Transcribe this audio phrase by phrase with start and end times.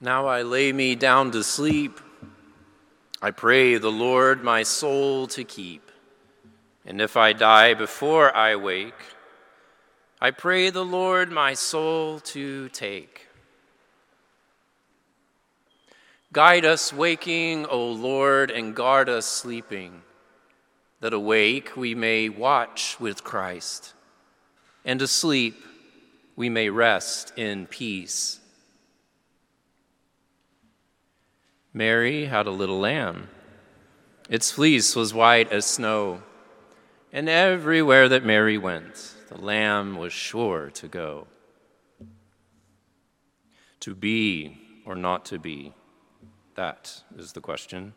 [0.00, 2.00] Now I lay me down to sleep.
[3.22, 5.90] I pray the Lord my soul to keep.
[6.84, 9.00] And if I die before I wake,
[10.20, 13.26] I pray the Lord my soul to take.
[16.30, 20.02] Guide us waking, O Lord, and guard us sleeping,
[21.00, 23.94] that awake we may watch with Christ,
[24.84, 25.64] and asleep
[26.36, 28.40] we may rest in peace.
[31.76, 33.28] Mary had a little lamb.
[34.30, 36.22] Its fleece was white as snow,
[37.12, 41.26] and everywhere that Mary went, the lamb was sure to go.
[43.80, 45.74] To be or not to be,
[46.54, 47.92] that is the question.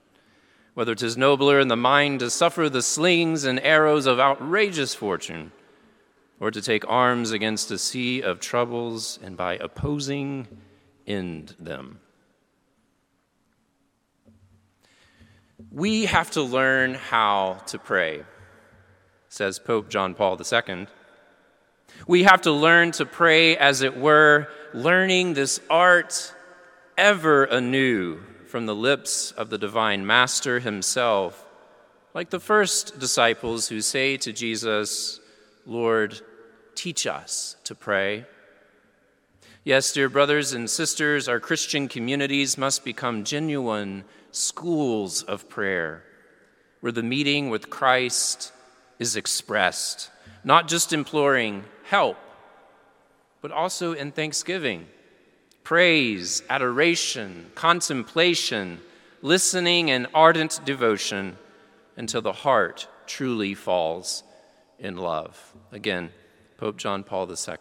[0.73, 5.53] Whether 'tis nobler in the mind to suffer the slings and arrows of outrageous fortune,
[6.37, 10.49] or to take arms against a sea of troubles and by opposing
[11.07, 12.01] end them.
[15.71, 18.23] We have to learn how to pray,
[19.27, 20.87] says Pope John Paul II.
[22.07, 26.33] We have to learn to pray, as it were, learning this art
[26.97, 31.45] ever anew from the lips of the divine Master himself,
[32.15, 35.19] like the first disciples who say to Jesus,
[35.67, 36.19] Lord,
[36.73, 38.25] teach us to pray.
[39.63, 46.03] Yes, dear brothers and sisters, our Christian communities must become genuine schools of prayer,
[46.81, 48.51] where the meeting with Christ
[48.99, 50.11] is expressed,
[50.43, 52.17] not just imploring help,
[53.41, 54.87] but also in thanksgiving,
[55.63, 58.79] praise, adoration, contemplation,
[59.21, 61.37] listening, and ardent devotion
[61.95, 64.23] until the heart truly falls
[64.77, 65.53] in love.
[65.71, 66.11] Again,
[66.57, 67.57] Pope John Paul II.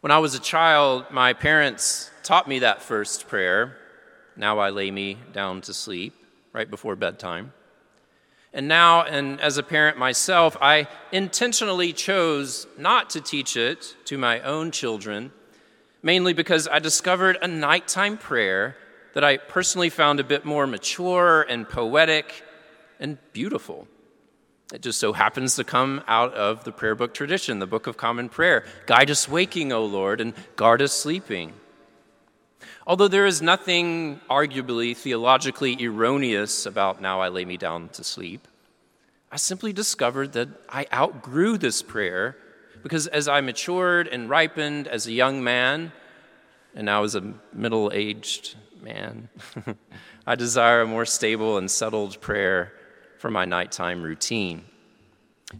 [0.00, 3.76] When I was a child, my parents taught me that first prayer.
[4.36, 6.14] Now I lay me down to sleep,
[6.52, 7.52] right before bedtime.
[8.52, 14.16] And now, and as a parent myself, I intentionally chose not to teach it to
[14.16, 15.32] my own children,
[16.02, 18.76] mainly because I discovered a nighttime prayer
[19.14, 22.44] that I personally found a bit more mature and poetic
[23.00, 23.86] and beautiful.
[24.72, 27.96] It just so happens to come out of the prayer book tradition, the Book of
[27.96, 28.64] Common Prayer.
[28.86, 31.52] Guide us waking, O Lord, and guard us sleeping.
[32.86, 38.46] Although there is nothing arguably theologically erroneous about now I lay me down to sleep,
[39.32, 42.36] I simply discovered that I outgrew this prayer
[42.82, 45.92] because as I matured and ripened as a young man,
[46.74, 49.28] and now as a middle aged man,
[50.26, 52.72] I desire a more stable and settled prayer
[53.18, 54.66] for my nighttime routine.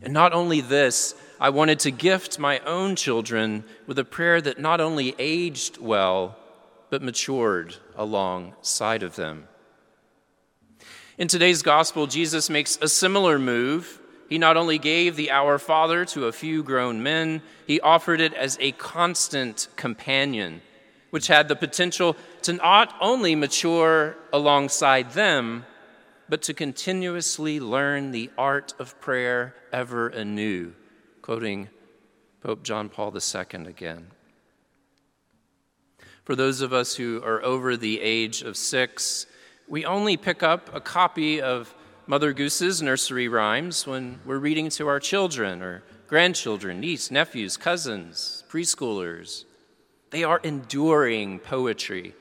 [0.03, 4.59] And not only this, I wanted to gift my own children with a prayer that
[4.59, 6.37] not only aged well,
[6.95, 9.49] but matured alongside of them.
[11.19, 14.01] In today's gospel, Jesus makes a similar move.
[14.29, 18.33] He not only gave the Our Father to a few grown men, he offered it
[18.33, 20.63] as a constant companion,
[21.11, 25.67] which had the potential to not only mature alongside them,
[26.29, 30.73] but to continuously learn the art of prayer ever anew.
[31.23, 31.71] Quoting
[32.41, 34.13] Pope John Paul II again.
[36.25, 39.27] For those of us who are over the age of six,
[39.69, 41.75] we only pick up a copy of
[42.07, 48.43] Mother Goose's nursery rhymes when we're reading to our children or grandchildren, niece, nephews, cousins,
[48.49, 49.45] preschoolers.
[50.11, 52.15] They are enduring poetry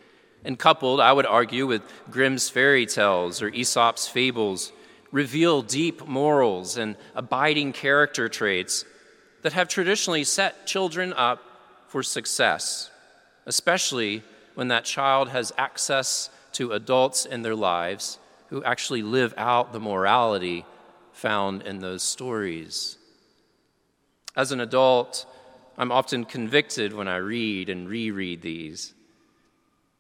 [0.44, 1.82] and coupled, I would argue, with
[2.12, 4.74] Grimm's fairy tales or Aesop's fables,
[5.12, 8.84] reveal deep morals and abiding character traits
[9.44, 11.42] that have traditionally set children up
[11.88, 12.90] for success,
[13.46, 14.24] especially
[14.56, 19.80] when that child has access to adults in their lives who actually live out the
[19.80, 20.66] morality
[21.12, 22.98] found in those stories.
[24.36, 25.26] As an adult,
[25.78, 28.94] I'm often convicted when I read and reread these.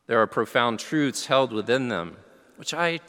[0.07, 2.17] There are profound truths held within them,
[2.57, 2.99] which I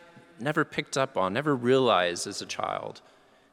[0.40, 3.00] never picked up on, never realized as a child.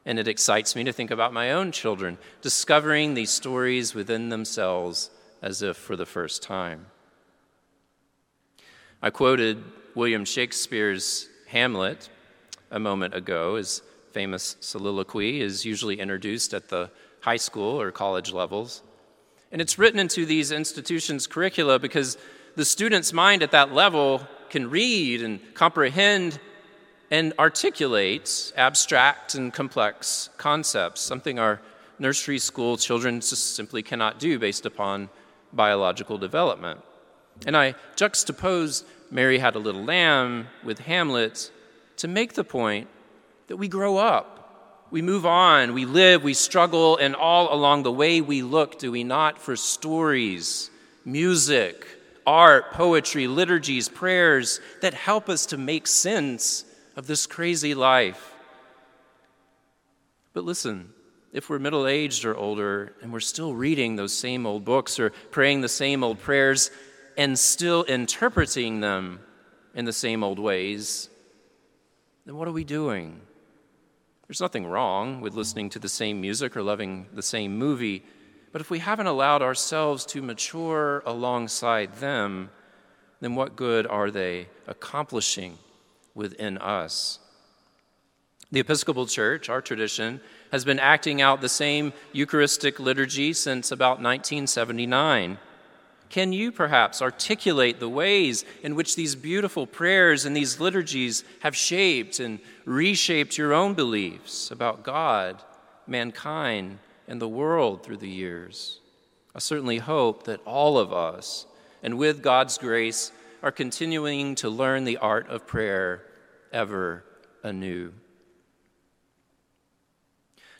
[0.04, 5.10] And it excites me to think about my own children, discovering these stories within themselves
[5.42, 6.86] as if for the first time.
[9.02, 9.62] I quoted
[9.94, 12.08] William Shakespeare's Hamlet
[12.70, 13.56] a moment ago.
[13.56, 16.90] His famous soliloquy is usually introduced at the
[17.20, 18.82] high school or college levels.
[19.50, 22.16] And it's written into these institutions' curricula because
[22.54, 26.38] the student's mind at that level can read and comprehend
[27.10, 31.60] and articulate abstract and complex concepts, something our
[31.98, 35.10] nursery school children just simply cannot do based upon
[35.52, 36.80] biological development.
[37.46, 41.50] And I juxtapose Mary Had a Little Lamb with Hamlet
[41.98, 42.88] to make the point
[43.48, 44.86] that we grow up.
[44.90, 48.92] We move on, we live, we struggle, and all along the way we look, do
[48.92, 50.70] we not, for stories,
[51.04, 51.86] music,
[52.26, 56.64] art, poetry, liturgies, prayers that help us to make sense
[56.94, 58.34] of this crazy life.
[60.34, 60.92] But listen,
[61.32, 65.10] if we're middle aged or older and we're still reading those same old books or
[65.30, 66.70] praying the same old prayers
[67.16, 69.20] and still interpreting them
[69.74, 71.08] in the same old ways,
[72.26, 73.20] then what are we doing?
[74.28, 78.04] There's nothing wrong with listening to the same music or loving the same movie,
[78.52, 82.50] but if we haven't allowed ourselves to mature alongside them,
[83.20, 85.58] then what good are they accomplishing
[86.14, 87.18] within us?
[88.50, 90.20] The Episcopal Church, our tradition,
[90.52, 95.38] has been acting out the same Eucharistic liturgy since about 1979.
[96.10, 101.56] Can you perhaps articulate the ways in which these beautiful prayers and these liturgies have
[101.56, 105.42] shaped and reshaped your own beliefs about God,
[105.86, 106.78] mankind,
[107.08, 108.78] and the world through the years?
[109.34, 111.46] I certainly hope that all of us,
[111.82, 113.10] and with God's grace,
[113.42, 116.04] are continuing to learn the art of prayer
[116.52, 117.04] ever
[117.42, 117.94] anew.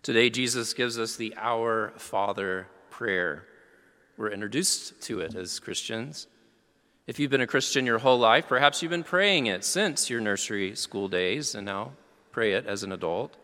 [0.02, 3.44] Today, Jesus gives us the Our Father prayer.
[4.16, 6.26] We're introduced to it as Christians.
[7.06, 10.20] If you've been a Christian your whole life, perhaps you've been praying it since your
[10.20, 11.93] nursery school days and now
[12.32, 13.37] pray it as an adult.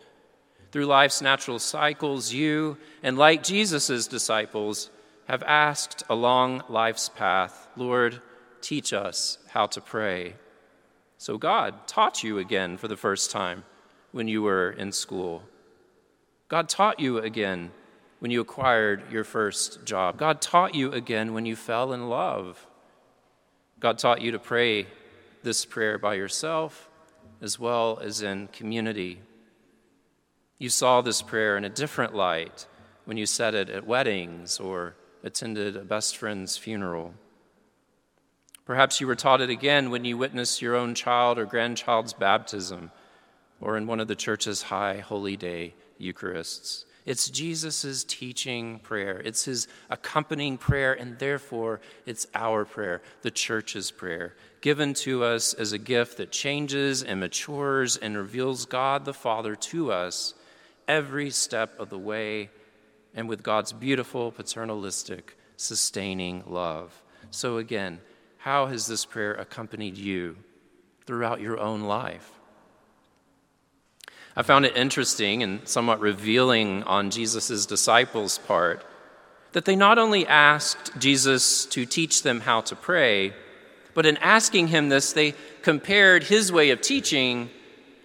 [0.72, 4.90] Through life's natural cycles, you, and like Jesus' disciples,
[5.28, 8.20] have asked along life's path, Lord,
[8.62, 10.34] teach us how to pray.
[11.19, 13.62] So God taught you again for the first time
[14.10, 15.44] when you were in school.
[16.48, 17.70] God taught you again
[18.20, 20.16] when you acquired your first job.
[20.16, 22.66] God taught you again when you fell in love.
[23.80, 24.86] God taught you to pray
[25.42, 26.88] this prayer by yourself
[27.40, 29.20] as well as in community.
[30.58, 32.66] You saw this prayer in a different light
[33.04, 37.14] when you said it at weddings or attended a best friend's funeral.
[38.64, 42.90] Perhaps you were taught it again when you witnessed your own child or grandchild's baptism
[43.60, 46.84] or in one of the church's high holy day Eucharists.
[47.06, 53.90] It's Jesus' teaching prayer, it's his accompanying prayer, and therefore it's our prayer, the church's
[53.90, 59.14] prayer, given to us as a gift that changes and matures and reveals God the
[59.14, 60.34] Father to us
[60.86, 62.50] every step of the way,
[63.14, 67.02] and with God's beautiful, paternalistic, sustaining love.
[67.30, 68.00] So, again,
[68.36, 70.36] how has this prayer accompanied you
[71.06, 72.38] throughout your own life?
[74.38, 78.87] I found it interesting and somewhat revealing on Jesus' disciples' part
[79.50, 83.32] that they not only asked Jesus to teach them how to pray,
[83.94, 87.50] but in asking him this, they compared his way of teaching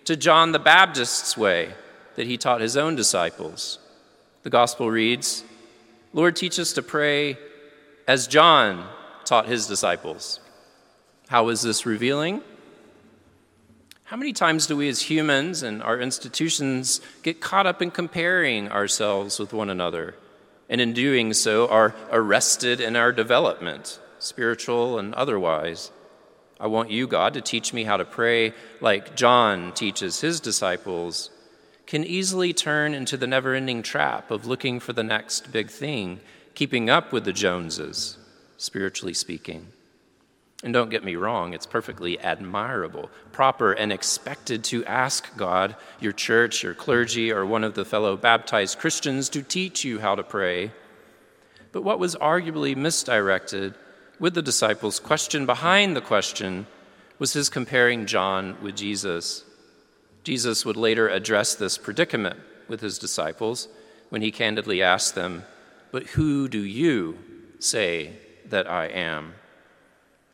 [0.06, 1.76] to John the Baptist's way
[2.16, 3.78] that he taught his own disciples.
[4.42, 5.44] The gospel reads
[6.14, 7.38] Lord, teach us to pray
[8.08, 8.88] as John
[9.24, 10.40] taught his disciples.
[11.28, 12.42] How is this revealing?
[14.06, 18.70] How many times do we as humans and our institutions get caught up in comparing
[18.70, 20.16] ourselves with one another,
[20.68, 25.90] and in doing so are arrested in our development, spiritual and otherwise?
[26.60, 31.30] I want you, God, to teach me how to pray like John teaches his disciples,
[31.88, 36.20] can easily turn into the never ending trap of looking for the next big thing,
[36.56, 38.18] keeping up with the Joneses,
[38.58, 39.68] spiritually speaking.
[40.64, 46.14] And don't get me wrong, it's perfectly admirable, proper, and expected to ask God, your
[46.14, 50.24] church, your clergy, or one of the fellow baptized Christians to teach you how to
[50.24, 50.72] pray.
[51.74, 53.76] But what was arguably misdirected
[54.20, 56.66] with the disciples' question behind the question
[57.20, 59.44] was his comparing John with Jesus.
[60.24, 62.40] Jesus would later address this predicament
[62.70, 63.68] with his disciples
[64.10, 65.44] when he candidly asked them,
[65.92, 67.18] But who do you
[67.60, 68.14] say
[68.46, 69.34] that I am?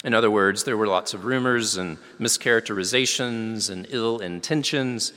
[0.04, 5.12] In other words, there were lots of rumors and mischaracterizations and ill intentions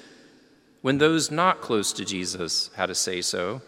[0.80, 3.62] when those not close to Jesus had to say so.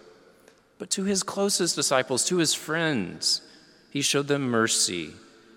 [0.78, 3.42] But to his closest disciples, to his friends,
[3.90, 5.12] he showed them mercy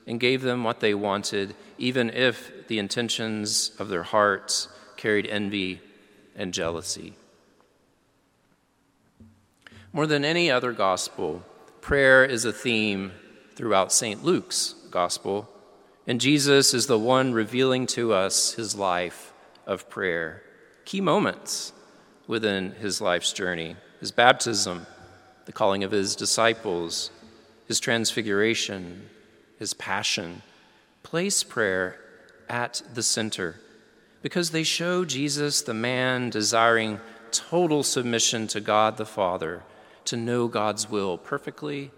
[0.06, 5.82] and gave them what they wanted, even if the intentions of their hearts carried envy
[6.36, 7.16] and jealousy.
[9.92, 11.42] More than any other gospel,
[11.82, 13.12] prayer is a theme
[13.56, 14.24] throughout St.
[14.24, 15.50] Luke's gospel,
[16.06, 19.34] and Jesus is the one revealing to us his life
[19.66, 20.42] of prayer.
[20.86, 21.74] Key moments
[22.28, 24.86] within his life's journey his baptism,
[25.46, 27.10] the calling of his disciples,
[27.68, 29.10] his transfiguration,
[29.58, 30.44] his passion,
[31.02, 32.00] place prayer
[32.48, 33.56] at the center
[34.22, 37.00] because they show Jesus, the man desiring
[37.32, 39.64] total submission to God the Father,
[40.06, 41.92] to know God's will perfectly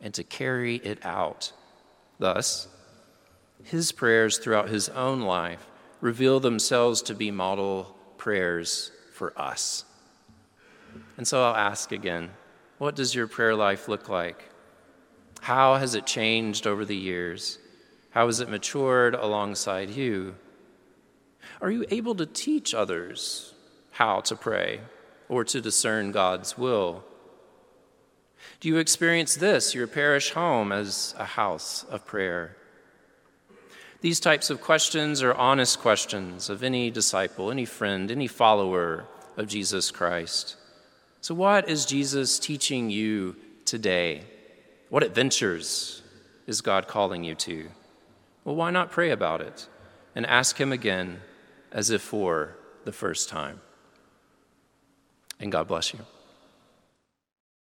[0.00, 1.52] and to carry it out.
[2.18, 2.68] Thus,
[3.62, 5.66] his prayers throughout his own life
[6.00, 9.84] reveal themselves to be model prayers for us.
[11.16, 12.30] And so I'll ask again
[12.78, 14.50] what does your prayer life look like?
[15.40, 17.58] How has it changed over the years?
[18.10, 20.34] How has it matured alongside you?
[21.60, 23.54] Are you able to teach others
[23.92, 24.80] how to pray
[25.28, 27.04] or to discern God's will?
[28.60, 32.56] Do you experience this, your parish home, as a house of prayer?
[34.00, 39.48] These types of questions are honest questions of any disciple, any friend, any follower of
[39.48, 40.56] Jesus Christ.
[41.20, 44.24] So, what is Jesus teaching you today?
[44.90, 46.02] What adventures
[46.46, 47.70] is God calling you to?
[48.44, 49.66] Well, why not pray about it
[50.14, 51.22] and ask Him again
[51.72, 53.60] as if for the first time?
[55.40, 56.00] And God bless you.